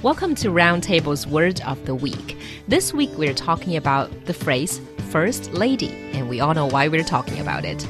[0.00, 2.36] Welcome to Roundtable's Word of the Week.
[2.68, 4.80] This week we're talking about the phrase
[5.10, 7.84] First Lady, and we all know why we're talking about it.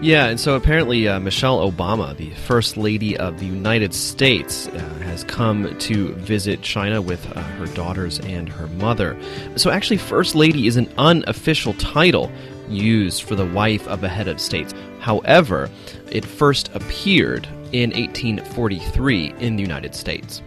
[0.00, 4.80] Yeah, and so apparently uh, Michelle Obama, the First Lady of the United States, uh,
[5.04, 9.16] has come to visit China with uh, her daughters and her mother.
[9.54, 12.32] So actually, First Lady is an unofficial title
[12.68, 14.72] used for the wife of a head of state.
[14.98, 15.70] However,
[16.10, 20.42] it first appeared in 1843 in the United States.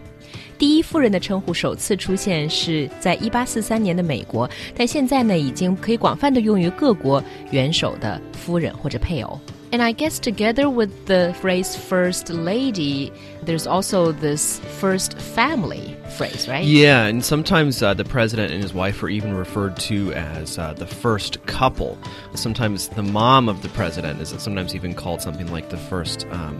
[0.57, 9.39] 第一夫人的称呼首次出现是在一八四三年的美国，但现在呢，已经可以广泛的用于各国元首的夫人或者配偶。
[9.73, 13.13] And I guess together with the phrase first lady,
[13.45, 16.65] there's also this first family phrase, right?
[16.65, 20.73] Yeah, and sometimes uh, the president and his wife are even referred to as uh,
[20.73, 21.97] the first couple.
[22.35, 26.27] Sometimes the mom of the president is sometimes even called something like the first.
[26.31, 26.59] Um,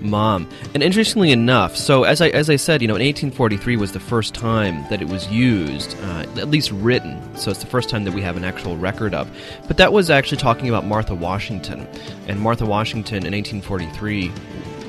[0.00, 0.48] mom.
[0.74, 4.00] And interestingly enough, so as I as I said, you know, in 1843 was the
[4.00, 7.20] first time that it was used, uh, at least written.
[7.36, 9.30] So it's the first time that we have an actual record of.
[9.66, 11.86] But that was actually talking about Martha Washington,
[12.28, 14.30] and Martha Washington in 1843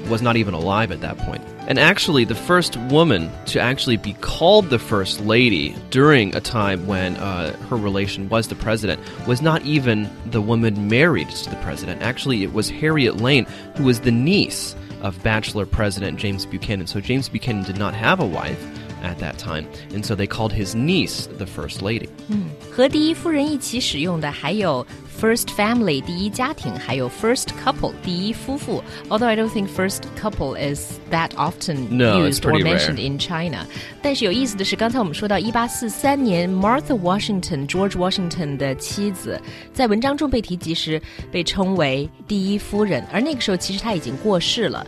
[0.07, 1.43] was not even alive at that point.
[1.67, 6.85] And actually, the first woman to actually be called the First Lady during a time
[6.85, 11.55] when uh, her relation was the president was not even the woman married to the
[11.57, 12.03] president.
[12.03, 13.45] Actually, it was Harriet Lane,
[13.77, 16.87] who was the niece of Bachelor President James Buchanan.
[16.87, 18.63] So James Buchanan did not have a wife
[19.03, 22.09] at that time, and so they called his niece the First Lady.
[22.29, 22.44] 嗯，
[22.75, 24.85] 和第一夫人一起使用的还有
[25.17, 28.83] first family 第一家庭，还有 first couple 第一夫妇。
[29.07, 33.65] Although I don't think first couple is that often used or mentioned in China.
[34.01, 39.39] 但是有意思的是，刚才我们说到一八四三年，Martha Washington George Washington 的妻子
[39.73, 44.85] 在文章中被提及时被称为第一夫人，而那个时候其实她已经过世了。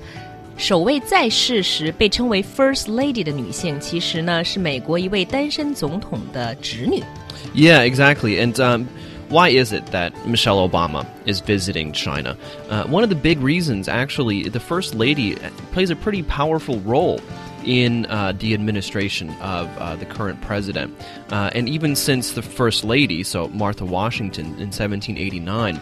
[0.56, 7.02] 首位在世时被称为 First Lady 的女性，其实呢是美国一位单身总统的侄女。
[7.54, 8.38] Yeah, exactly.
[8.38, 8.86] And um,
[9.28, 12.36] why is it that Michelle Obama is visiting China?
[12.70, 15.36] Uh, one of the big reasons, actually, the First Lady
[15.72, 17.18] plays a pretty powerful role
[17.64, 20.92] in uh, the administration of uh, the current president.
[21.30, 25.80] Uh, and even since the First Lady, so Martha Washington in 1789,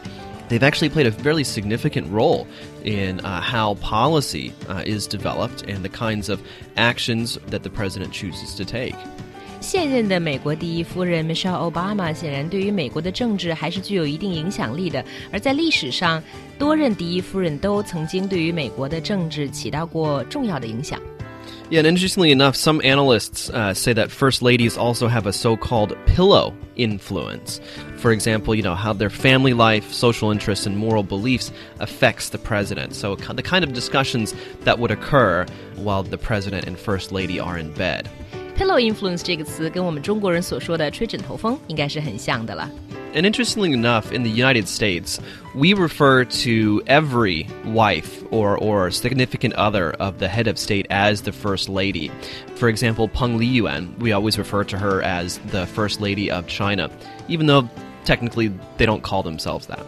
[0.49, 2.47] they've actually played a fairly significant role
[2.84, 6.41] in uh, how policy uh, is developed and the kinds of
[6.77, 8.97] actions that the president chooses to take.
[9.61, 16.23] 现任的美国第一夫人 Michelle Obama 显然对于美国的政治还是具有一定影响力的，而在历史上，
[16.59, 20.99] 多任第一夫人都曾经对于美国的政治起到过重要的影响。
[21.71, 25.56] Yeah, and interestingly enough, some analysts uh, say that first ladies also have a so
[25.56, 27.61] called pillow influence.
[27.97, 32.39] For example, you know, how their family life, social interests, and moral beliefs affects the
[32.39, 32.97] president.
[32.97, 35.47] So, the kind of discussions that would occur
[35.77, 38.09] while the president and first lady are in bed.
[38.56, 42.69] Pillow influence 这个词跟我们中国人所说的吹枕头风应该是很像的了。
[43.16, 45.20] And interestingly enough, in the United States,
[45.56, 51.22] we refer to every wife or, or significant other of the head of state as
[51.22, 52.12] the First Lady.
[52.56, 56.92] For example, Peng Liyuan, we always refer to her as the First Lady of China,
[57.30, 57.70] even though
[58.03, 59.86] technically they don't call themselves that.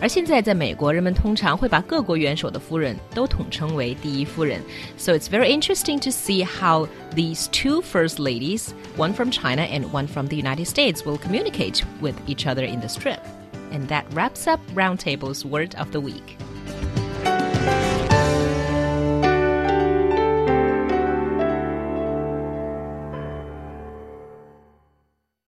[0.00, 4.60] 而现在在美国，人们通常会把各国元首的夫人都统称为第一夫人。
[4.98, 10.06] So it's very interesting to see how these two first ladies, one from China and one
[10.06, 13.20] from the United States, will communicate with each other in the strip.
[13.72, 16.36] And that wraps up Roundtable's Word of the Week.